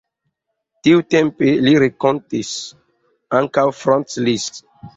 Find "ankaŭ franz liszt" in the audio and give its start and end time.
3.43-4.63